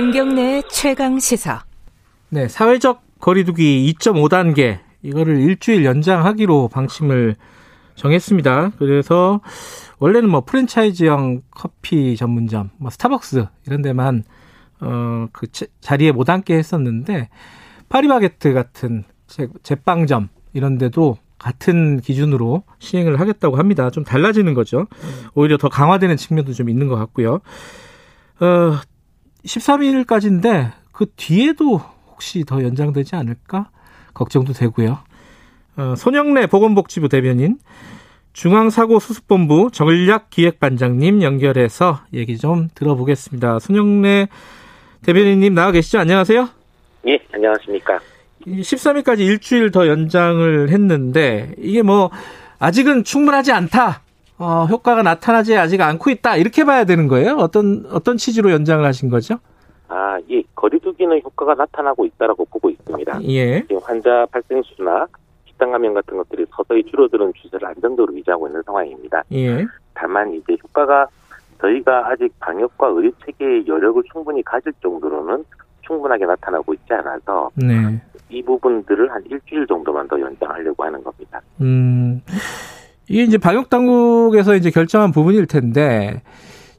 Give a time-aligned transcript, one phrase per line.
[0.00, 1.62] 김경래 최강 시사.
[2.30, 7.36] 네, 사회적 거리두기 2.5단계 이거를 일주일 연장하기로 방침을
[7.96, 8.72] 정했습니다.
[8.78, 9.42] 그래서
[9.98, 14.24] 원래는 뭐 프랜차이즈형 커피 전문점, 뭐 스타벅스 이런 데만
[14.80, 15.48] 어그
[15.82, 17.28] 자리에 못 앉게 했었는데
[17.90, 19.04] 파리바게트 같은
[19.62, 23.90] 제빵점 이런 데도 같은 기준으로 시행을 하겠다고 합니다.
[23.90, 24.86] 좀 달라지는 거죠.
[25.34, 27.40] 오히려 더 강화되는 측면도 좀 있는 것 같고요.
[28.40, 28.80] 어,
[29.44, 33.70] 13일까지인데 그 뒤에도 혹시 더 연장되지 않을까
[34.12, 34.98] 걱정도 되고요.
[35.76, 37.58] 어, 손영래 보건복지부 대변인
[38.32, 43.58] 중앙사고수습본부 전략기획반장님 연결해서 얘기 좀 들어보겠습니다.
[43.58, 44.28] 손영래
[45.04, 45.98] 대변인님 나와 계시죠?
[45.98, 46.48] 안녕하세요.
[47.08, 47.98] 예, 안녕하십니까.
[48.46, 52.10] 13일까지 일주일 더 연장을 했는데 이게 뭐
[52.58, 54.02] 아직은 충분하지 않다.
[54.40, 56.36] 어, 효과가 나타나지 아직 않고 있다.
[56.36, 57.36] 이렇게 봐야 되는 거예요?
[57.36, 59.38] 어떤 어떤 취지로 연장을 하신 거죠?
[59.88, 60.42] 아, 예.
[60.54, 63.22] 거리두기는 효과가 나타나고 있다라고 보고 있습니다.
[63.24, 63.60] 예.
[63.62, 65.06] 지금 환자 발생 수나
[65.44, 69.24] 식당 감염 같은 것들이 서서히 줄어드는 추세를 안정적으로 유지하고 있는 상황입니다.
[69.32, 69.66] 예.
[69.92, 71.06] 다만 이제 효과가
[71.60, 75.44] 저희가 아직 방역과 의료 체계의 여력을 충분히 가질 정도로는
[75.82, 78.00] 충분하게 나타나고 있지 않아서 네.
[78.30, 81.42] 이 부분들을 한 일주일 정도만 더 연장하려고 하는 겁니다.
[81.60, 82.22] 음.
[83.10, 86.22] 이게 이제 방역 당국에서 이제 결정한 부분일 텐데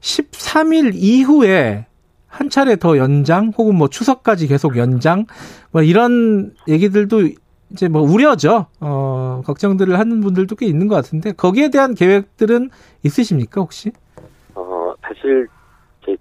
[0.00, 1.84] 13일 이후에
[2.26, 5.26] 한 차례 더 연장 혹은 뭐 추석까지 계속 연장
[5.72, 7.28] 뭐 이런 얘기들도
[7.70, 8.66] 이제 뭐 우려죠.
[8.80, 12.70] 어, 걱정들을 하는 분들도 꽤 있는 것 같은데 거기에 대한 계획들은
[13.02, 13.92] 있으십니까 혹시?
[14.54, 15.46] 어, 사실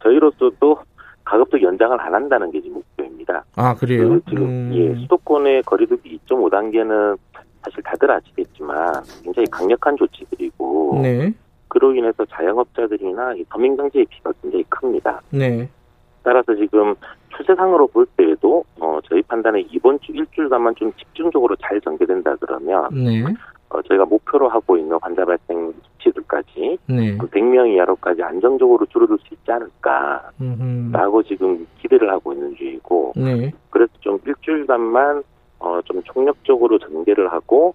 [0.03, 0.78] 저희로서도
[1.23, 3.46] 가급적 연장을 안 한다는 게 지금 목표입니다.
[3.56, 4.09] 아, 그래요?
[4.09, 4.72] 그 지금, 음.
[4.73, 7.31] 예, 수도권의 거리두기 2.5단계는 사실
[7.92, 11.00] 다들 아시겠지만 굉장히 강력한 조치들이고.
[11.03, 11.34] 네.
[11.67, 15.22] 그로 인해서 자영업자들이나 서민 경제의 피가 굉장히 큽니다.
[15.30, 15.70] 네.
[16.23, 16.94] 따라서 지금
[17.35, 23.24] 추세상으로 볼 때에도 어, 저희 판단에 이번 주 일주일간만 좀 집중적으로 잘 전개된다 그러면 네.
[23.69, 27.18] 어, 저희가 목표로 하고 있는 환자 발생 수치들까지 네.
[27.18, 31.24] 100명 이하로까지 안정적으로 줄어들 수 있지 않을까라고 음흠.
[31.28, 33.51] 지금 기대를 하고 있는 중이고 네.
[33.69, 35.24] 그래서 좀 일주일간만
[35.72, 37.74] 어, 좀 총력적으로 전개를 하고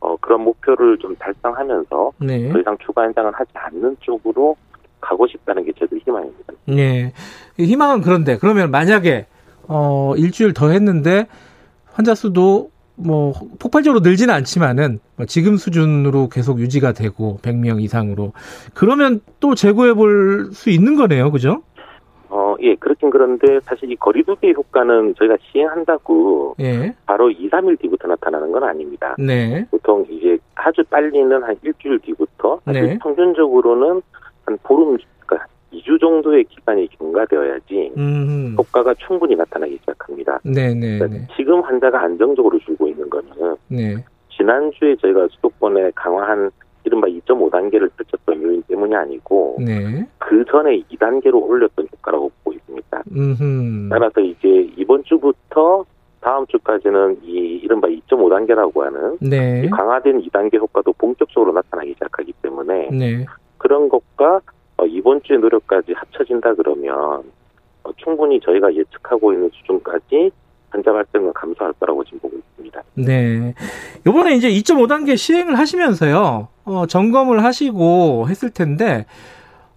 [0.00, 2.52] 어, 그런 목표를 좀 달성하면서 네.
[2.52, 4.56] 더 이상 추가 연장을 하지 않는 쪽으로
[5.00, 6.52] 가고 싶다는 게 저도 희망입니다.
[6.66, 7.12] 네.
[7.58, 9.26] 희망은 그런데 그러면 만약에
[9.66, 11.26] 어 일주일 더 했는데
[11.86, 18.32] 환자 수도 뭐 폭발적으로 늘지는 않지만은 뭐 지금 수준으로 계속 유지가 되고 100명 이상으로
[18.74, 21.30] 그러면 또 재고해 볼 수 있는 거네요.
[21.30, 21.62] 그죠?
[22.58, 26.94] 어, 예, 그렇긴 그런데 사실 이 거리두기 효과는 저희가 시행한다고 예.
[27.06, 29.14] 바로 2, 3일 뒤부터 나타나는 건 아닙니다.
[29.18, 29.66] 네.
[29.70, 32.98] 보통 이제 아주 빨리는 한 일주일 뒤부터 네.
[32.98, 34.02] 평균적으로는
[34.44, 38.54] 한 보름, 그러니까 2주 정도의 기간이 경과되어야지 음.
[38.58, 40.40] 효과가 충분히 나타나기 시작합니다.
[40.44, 41.26] 네, 네, 그러니까 네.
[41.36, 43.96] 지금 환자가 안정적으로 줄고 있는 거는 네.
[44.36, 46.50] 지난주에 저희가 수도권에 강화한
[46.84, 50.06] 이른바 2.5단계를 펼쳤던 요인 때문이 아니고 네.
[50.18, 52.30] 그 전에 2단계로 올렸던 효과라고
[53.90, 55.84] 따라서 이제 이번 주부터
[56.20, 59.62] 다음 주까지는 이 이른바 2.5 단계라고 하는 네.
[59.64, 63.24] 이 강화된 2단계 효과도 본격적으로 나타나기 시작하기 때문에 네.
[63.56, 64.40] 그런 것과
[64.76, 67.22] 어, 이번 주의 노력까지 합쳐진다 그러면
[67.84, 70.30] 어, 충분히 저희가 예측하고 있는 수준까지
[70.70, 72.82] 환자 발생을 감소할 거라고 지금 보고 있습니다.
[72.94, 73.54] 네.
[74.06, 79.06] 요번에 이제 2.5단계 시행을 하시면서요, 어, 점검을 하시고 했을 텐데,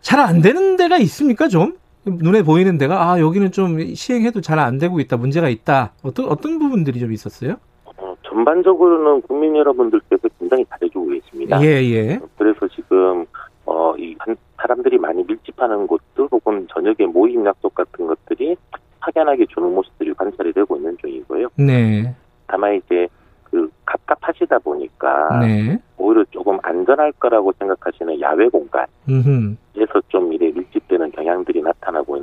[0.01, 1.77] 잘 안 되는 데가 있습니까, 좀?
[2.05, 5.93] 눈에 보이는 데가, 아, 여기는 좀 시행해도 잘 안 되고 있다, 문제가 있다.
[6.03, 7.55] 어떤, 어떤 부분들이 좀 있었어요?
[7.97, 11.61] 어, 전반적으로는 국민 여러분들께서 굉장히 잘해주고 계십니다.
[11.61, 12.19] 예, 예.
[12.37, 13.25] 그래서 지금
[13.65, 18.55] 어, 이 한- 사람들이 많이 밀집하는 곳들 혹은 저녁에 모임 약속 같은 것들이
[18.99, 21.47] 확연하게 주는 모습들이 관찰이 되고 있는 중이고요.
[21.57, 22.13] 네.
[22.47, 23.07] 다만 이제
[23.43, 25.79] 그 갑갑하시다 보니까 네.
[25.97, 32.17] 오히려 조금 안전할 거라고 생각하시는 야외 공간에서 음좀 이래 밀집되는 경향들이 나타나고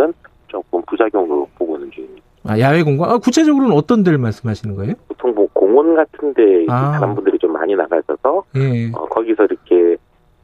[0.00, 0.14] 것들은
[0.48, 2.22] 조금 부작용으로 보고 있는 중입니다.
[2.44, 3.10] 아, 야외 공간?
[3.10, 4.94] 아, 구체적으로는 어떤 데를 말씀하시는 거예요?
[5.08, 6.92] 보통 뭐 공원 같은 데 아.
[6.98, 8.90] 사람분들이 좀 많이 나가 있어서 예.
[8.92, 9.96] 어, 거기서 이렇게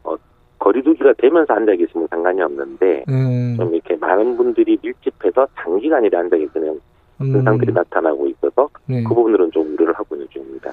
[0.04, 0.14] 어,
[0.58, 6.36] 거리두기가 되면서 앉아 계시면 상관이 없는데 음, 좀 이렇게 많은 분들이 밀집해서 장기간 이래 앉아
[6.36, 6.80] 계시는
[7.22, 9.02] 음, 나타나고 있어서 네.
[9.02, 10.70] 그 부분들은 좀 우려를 하고 있는 중입니다.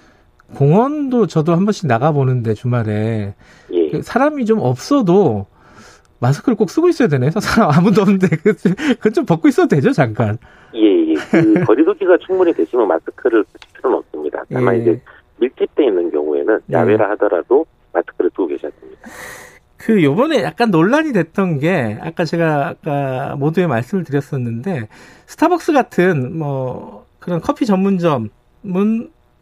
[0.55, 3.33] 공원도 저도 한 번씩 나가보는데, 주말에.
[3.71, 3.89] 예.
[3.89, 5.47] 그 사람이 좀 없어도
[6.19, 7.31] 마스크를 꼭 쓰고 있어야 되네.
[7.39, 10.37] 사람 아무도 없는데 그- 그건 좀 벗고 있어도 되죠 잠깐.
[10.75, 11.13] 예, 예.
[11.15, 14.43] 그 거리두기가 충분히 되시면 마스크를 쓰실 필요는 없습니다.
[14.51, 14.81] 다만 예.
[14.81, 15.01] 이제
[15.37, 19.01] 밀집돼 있는 경우에는 야외라 하더라도 마스크를 쓰고 계셔야 됩니다.
[19.77, 24.87] 그 요번에 약간 논란이 됐던 게 아까 제가 아까 모두에 말씀을 드렸었는데
[25.25, 28.29] 스타벅스 같은 뭐 그런 커피 전문점은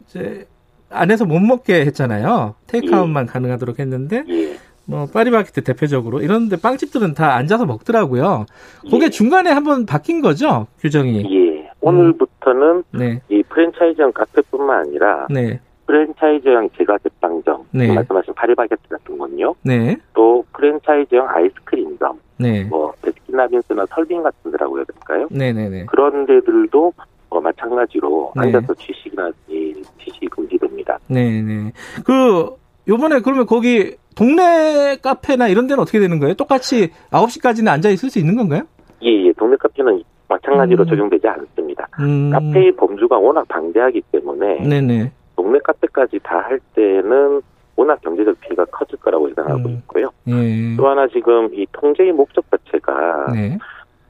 [0.08, 0.46] 이제
[0.90, 2.56] 안에서 못 먹게 했잖아요.
[2.66, 4.51] 테이크아웃만 가능하도록 했는데 예.
[4.84, 8.46] 뭐 파리바게트 대표적으로 이런데 빵집들은 다 앉아서 먹더라고요.
[8.82, 9.10] 그게 예.
[9.10, 11.24] 중간에 한번 바뀐 거죠 규정이.
[11.30, 11.70] 예.
[11.80, 17.92] 오늘부터는 네, 이 프랜차이즈형 카페뿐만 아니라 네, 프랜차이즈형 제과 제빵점, 네.
[17.92, 19.54] 말씀하신 파리바게트 같은 건요.
[19.62, 25.26] 네, 또 프랜차이즈형 아이스크림점, 네, 뭐 베스킨라빈스나 설빙 같은 데라고 해야 될까요?
[25.30, 25.84] 네, 네, 네.
[25.86, 26.92] 그런 데들도
[27.30, 28.42] 어, 마찬가지로 네.
[28.42, 30.98] 앉아서 취식이나 이 취식 금지됩니다.
[31.08, 31.72] 네, 네.
[32.04, 32.50] 그
[32.86, 36.34] 요번에 그러면 거기 동네 카페나 이런 데는 어떻게 되는 거예요?
[36.34, 38.62] 똑같이 9시까지는 앉아 있을 수 있는 건가요?
[39.02, 39.32] 예, 예.
[39.32, 40.88] 동네 카페는 마찬가지로 음.
[40.88, 41.88] 적용되지 않습니다.
[42.00, 42.30] 음.
[42.30, 45.12] 카페의 범주가 워낙 방대하기 때문에 네, 네.
[45.36, 47.40] 동네 카페까지 다 할 때는
[47.76, 49.74] 워낙 경제적 피해가 커질 거라고 예상하고 음.
[49.82, 50.10] 있고요.
[50.28, 50.76] 예.
[50.76, 53.58] 또 하나 지금 이 통제의 목적 자체가 네.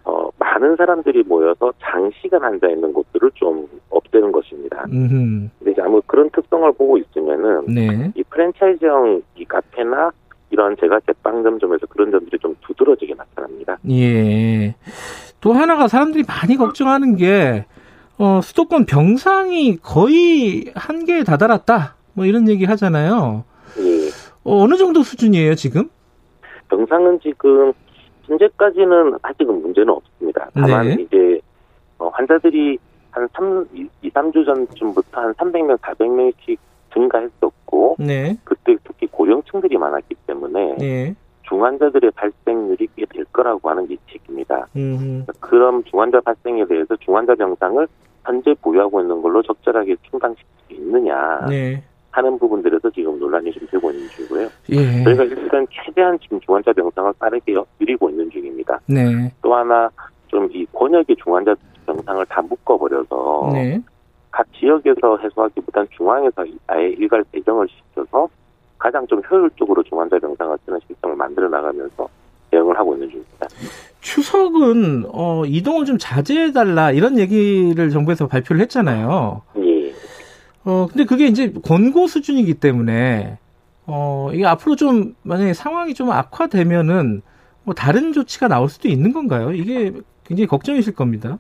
[0.05, 4.85] 어, 많은 사람들이 모여서 장시간 앉아 있는 곳들을 좀 없애는 것입니다.
[4.93, 5.49] 음.
[5.59, 8.13] 근데 이제 아무 그런 특성을 보고 있으면은 네.
[8.17, 10.11] 이 프랜차이즈형 이 카페나
[10.51, 13.79] 이런 제가 제빵점점에서 그런 점들이 좀 두드러지게 나타납니다.
[13.91, 14.75] 예.
[15.41, 17.67] 또 하나가 사람들이 많이 걱정하는 게
[18.19, 21.97] 어, 수도권 병상이 거의 한계에 다다랐다.
[22.15, 23.45] 뭐 이런 얘기 하잖아요.
[23.79, 24.09] 예.
[24.45, 25.89] 어, 어느 정도 수준이에요, 지금?
[26.69, 27.73] 병상은 지금
[28.25, 30.49] 현재까지는 아직은 문제는 없습니다.
[30.55, 30.97] 다만 네.
[31.01, 31.41] 이제
[31.99, 32.79] 어, 환자들이
[33.11, 33.67] 한 3,
[34.03, 36.57] 2, 3주 전쯤부터 한 300명, 400명씩
[36.93, 38.37] 증가했었고 네.
[38.45, 41.15] 그때 특히 고령층들이 많았기 때문에 예.
[41.43, 44.67] 중환자들의 발생률이 꽤 될 거라고 하는 예측입니다.
[44.77, 45.27] 음.
[45.41, 47.87] 그럼 중환자 발생에 대해서 중환자 병상을
[48.25, 51.83] 현재 보유하고 있는 걸로 적절하게 충당시킬 수 있느냐 네.
[52.11, 54.49] 하는 부분들에서 지금 논란이 좀 되고 있는 중이고요.
[54.71, 55.05] 예.
[55.05, 58.81] 저희가 일단 최대한 지금 중환자 병상을 빠르게 늘리고 있는 중입니다.
[58.87, 59.31] 네.
[59.43, 59.91] 또 하나
[60.29, 61.55] 좀 이 권역의 중환자
[61.87, 63.79] 병상을 다 묶어버려서 네.
[64.33, 68.29] 각 지역에서 해소하기보단 중앙에서 아예 일괄 배정을 시켜서
[68.79, 72.09] 가장 좀 효율적으로 중환자 병상을 쓰는 시스템을 만들어 나가면서
[72.51, 73.47] 대응을 하고 있는 중입니다.
[74.01, 79.43] 추석은 어, 이동을 좀 자제해 달라 이런 얘기를 정부에서 발표를 했잖아요.
[79.59, 79.93] 예.
[80.65, 83.39] 어, 근데 그게 이제 권고 수준이기 때문에
[83.87, 87.23] 어, 이게 앞으로 좀 만약에 상황이 좀 악화되면은
[87.65, 89.53] 뭐 다른 조치가 나올 수도 있는 건가요?
[89.53, 89.93] 이게
[90.25, 91.39] 굉장히 걱정이실 겁니다.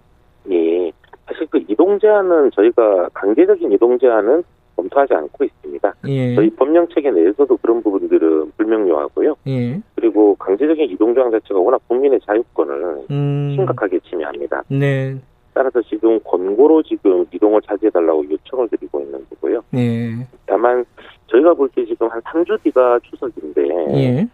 [1.72, 1.74] 예.
[1.74, 4.42] 이동 제한은 저희가 강제적인 이동 제한은
[4.76, 5.94] 검토하지 않고 있습니다.
[6.08, 6.34] 예.
[6.34, 9.36] 저희 법령 체계 내에서도 그런 부분들은 불명료하고요.
[9.46, 9.80] 예.
[9.94, 13.52] 그리고 강제적인 이동 조항 자체가 워낙 국민의 자유권을 음.
[13.54, 14.62] 심각하게 침해합니다.
[14.68, 15.16] 네.
[15.54, 19.62] 따라서 지금 권고로 지금 이동을 자제해달라고 요청을 드리고 있는 거고요.
[19.74, 20.26] 예.
[20.46, 20.84] 다만
[21.28, 24.28] 저희가 볼 때 지금 한 3주 뒤가 추석인데 예.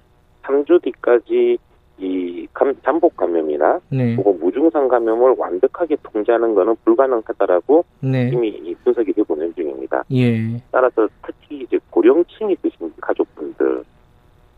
[0.45, 1.59] 3주 뒤까지
[1.99, 4.15] 이 감- 잠복 감염이나 네.
[4.15, 8.31] 혹은 무증상 감염을 완벽하게 통제하는 것은 불가능하다라고 네.
[8.33, 10.05] 이미 이 분석이 되고 있는 중입니다.
[10.13, 10.61] 예.
[10.71, 13.83] 따라서 특히 이제 고령층이 있으신 가족분들,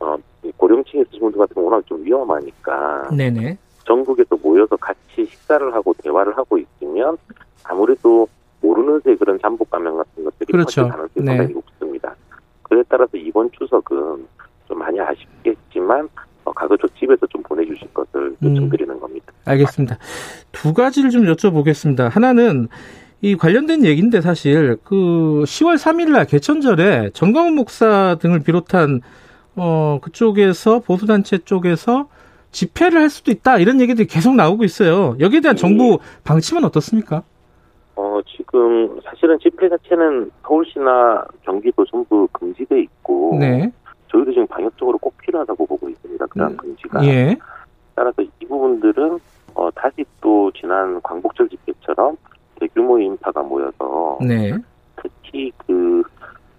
[0.00, 3.56] 어, 이 고령층이 있으신 분들 같은 경우는 좀 위험하니까 네네.
[3.86, 7.16] 전국에서 모여서 같이 식사를 하고 대화를 하고 있으면
[7.64, 8.28] 아무래도
[8.60, 10.82] 모르는 새 그런 잠복 감염 같은 것들이 그렇죠.
[10.88, 11.36] 가능성이 네.
[11.36, 12.14] 상당히 높습니다.
[12.64, 14.26] 그에 따라서 이번 추석은
[14.68, 16.08] 좀 많이 아쉽겠지만
[16.44, 17.88] 어, 가급적 집에서 좀 보내주실
[18.50, 18.56] 음.
[18.56, 19.32] 요청드리는 겁니다.
[19.44, 19.98] 알겠습니다.
[20.52, 22.10] 두 가지를 좀 여쭤보겠습니다.
[22.10, 22.68] 하나는
[23.22, 29.02] 이 관련된 얘기인데 사실 그 10월 3일 날 개천절에 정광훈 목사 등을 비롯한
[29.56, 32.08] 어 그쪽에서 보수 단체 쪽에서
[32.50, 35.16] 집회를 할 수도 있다 이런 얘기들이 계속 나오고 있어요.
[35.20, 37.22] 여기에 대한 정부 방침은 어떻습니까?
[37.96, 43.70] 어, 지금 사실은 집회 자체는 서울시나 경기도 전부 금지돼 있고 네.
[44.08, 46.26] 저희도 지금 방역적으로 꼭 필요하다고 보고 있습니다.
[46.26, 47.04] 그런 음, 금지가.
[47.04, 47.36] 예.
[48.00, 49.18] 따라서 이 부분들은
[49.54, 52.16] 어, 다시 또 지난 광복절 집회처럼
[52.58, 54.54] 대규모 인파가 모여서 네.
[54.96, 56.02] 특히 그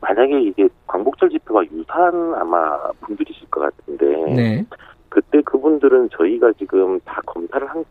[0.01, 4.05] 만약에 이게 광복절 집회가 유사한 아마 분들이실 것 같은데
[4.35, 4.65] 네.
[5.09, 7.83] 그때 그분들은 저희가 지금 다 검사를 한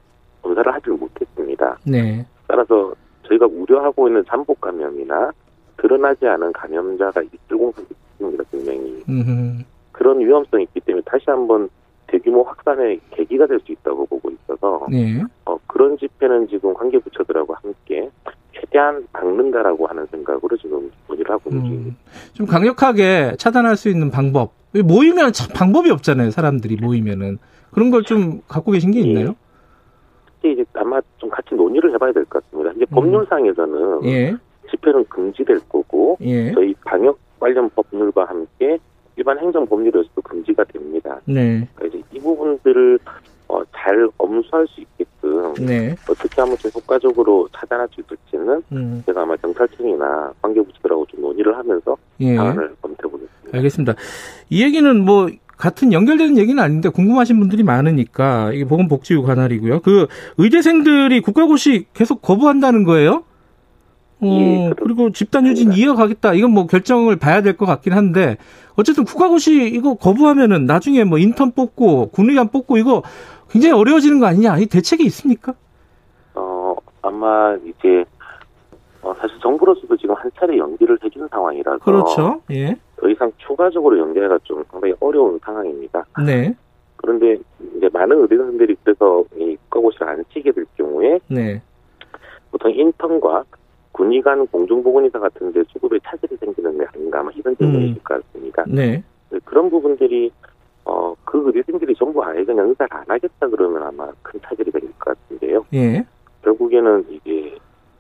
[0.43, 1.77] 검사를 하지 못했습니다.
[1.85, 2.25] 네.
[2.47, 5.33] 따라서 저희가 우려하고 있는 잠복 감염이나
[5.77, 9.03] 드러나지 않은 감염자가 있을 공산이 있습니다, 분명히.
[9.09, 9.65] 음.
[9.91, 11.69] 그런 위험성이 있기 때문에 다시 한번
[12.11, 15.23] 대규모 확산의 계기가 될 수 있다고 보고 있어서 네.
[15.45, 18.11] 어, 그런 집회는 지금 관계부처들하고 함께
[18.53, 21.97] 최대한 막는다라고 하는 생각으로 지금 논의를 하고 있는 중입니다.
[21.97, 22.31] 음.
[22.33, 24.53] 좀 강력하게 차단할 수 있는 방법.
[24.73, 26.31] 모이면 참 방법이 없잖아요.
[26.31, 27.39] 사람들이 모이면은.
[27.73, 29.35] 그런 걸 좀 갖고 계신 게 있나요?
[30.37, 32.73] 특히 이제 아마 좀 같이 논의를 해봐야 될 것 같습니다.
[32.77, 34.37] 이제 법률상에서는 예.
[34.71, 36.53] 집회는 금지될 거고 예.
[36.53, 38.79] 저희 방역 관련 법률과 함께
[39.17, 41.21] 일반 행정 법률에서도 금지가 됩니다.
[41.25, 41.69] 네.
[41.75, 42.99] 그러니까 이제 이 부분들을
[43.49, 45.95] 어, 잘 엄수할 수 있게끔 네.
[46.09, 49.03] 어떻게 하면 좀 효과적으로 차단할 수 있을지는 음.
[49.07, 52.37] 제가 아마 경찰청이나 관계부처들하고 좀 논의를 하면서 예.
[52.37, 53.57] 방안을 검토해 보겠습니다.
[53.57, 53.95] 알겠습니다.
[54.51, 59.81] 이 얘기는 뭐 같은 연결되는 얘기는 아닌데 궁금하신 분들이 많으니까 이게 보건복지부 관할이고요.
[59.81, 60.07] 그
[60.39, 63.25] 의대생들이 국가고시 계속 거부한다는 거예요?
[64.23, 66.35] 어, 예, 그리고 집단 유진 이어가겠다.
[66.35, 68.37] 이건 뭐 결정을 봐야 될 것 같긴 한데
[68.77, 73.03] 어쨌든 국가고시 이거 거부하면은 나중에 뭐 인턴 뽑고 군의관 뽑고 이거
[73.51, 74.59] 굉장히 어려워지는 거 아니냐?
[74.59, 75.55] 이 대책이 있습니까?
[76.35, 78.05] 어, 아마 이제
[79.03, 82.41] 어, 사실 정부로서도 지금 한 차례 연기를 해준 상황이라서 그렇죠.
[82.51, 82.77] 예.
[83.01, 86.05] 더 이상 추가적으로 연기가 좀 상당히 어려운 상황입니다.
[86.25, 86.55] 네.
[86.97, 87.39] 그런데
[87.77, 91.63] 이제 많은 의대생들이 그래서 이 국가고시를 안 치게 될 경우에 네.
[92.51, 93.45] 보통 인턴과
[93.93, 97.91] 군의관 공중보건의사 같은 데 수급에 차질이 생기는 게 아닌가 아마 이런 질문이 음.
[97.91, 98.65] 있을 것 같습니다.
[98.69, 99.03] 네.
[99.31, 100.31] 네, 그런 부분들이
[100.85, 105.17] 어, 그 의대생들이 전부 아예 그냥 의사를 안 하겠다 그러면 아마 큰 차질이 생길 것
[105.19, 105.65] 같은데요.
[105.75, 106.05] 예.
[106.43, 107.57] 결국에는 이게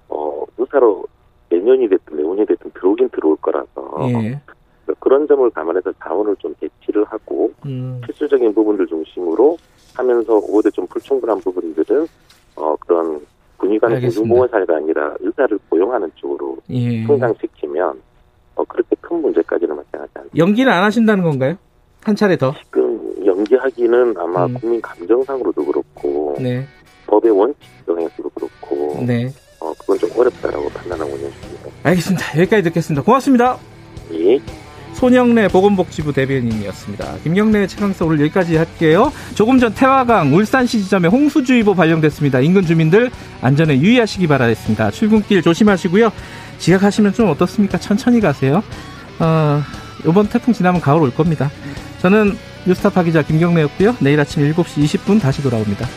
[0.08, 1.04] 어, 의사로
[1.50, 4.40] 내년이 됐든 내후년이 됐든 들어오긴 들어올 거라서 예.
[4.98, 8.00] 그런 점을 감안해서 자원을 좀 배치를 하고 음.
[8.04, 9.56] 필수적인 부분들 중심으로
[9.94, 12.06] 하면서 오히려 좀 불충분한 부분들은
[12.56, 13.20] 어, 그런
[13.60, 14.34] 군의관 알겠습니다.
[14.34, 17.04] 공중보건사가 아니라 의사를 고용하는 쪽으로 예.
[17.06, 18.00] 성장시키면
[18.56, 20.36] 어, 그렇게 큰 문제까지는 발생하지 않습니다.
[20.36, 21.56] 연기는 안 하신다는 건가요?
[22.02, 22.54] 한 차례 더.
[22.64, 24.54] 지금 연기하기는 아마 음.
[24.54, 26.66] 국민 감정상으로도 그렇고 네.
[27.06, 29.28] 법의 원칙 정에서도 그렇고 네.
[29.60, 31.70] 어, 그건 좀 어렵다라고 판단하고 있는 중입니다.
[31.82, 32.40] 알겠습니다.
[32.40, 33.02] 여기까지 듣겠습니다.
[33.04, 33.58] 고맙습니다.
[34.12, 34.40] 예.
[35.00, 37.14] 손영래 보건복지부 대변인이었습니다.
[37.22, 39.10] 김경래 최강사 오늘 여기까지 할게요.
[39.34, 42.40] 조금 전 태화강 울산시 지점에 홍수주의보 발령됐습니다.
[42.40, 44.90] 인근 주민들 안전에 유의하시기 바라겠습니다.
[44.90, 46.12] 출근길 조심하시고요.
[46.58, 47.78] 지각하시면 좀 어떻습니까?
[47.78, 48.62] 천천히 가세요.
[49.18, 49.62] 어,
[50.06, 51.50] 이번 태풍 지나면 가을 올 겁니다.
[52.02, 53.96] 저는 뉴스타파 기자 김경래였고요.
[54.00, 55.88] 내일 아침 7시 20분 다시 돌아옵니다.